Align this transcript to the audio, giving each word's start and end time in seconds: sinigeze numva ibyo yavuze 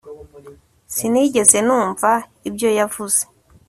sinigeze 0.93 1.57
numva 1.67 2.11
ibyo 2.49 2.69
yavuze 2.79 3.21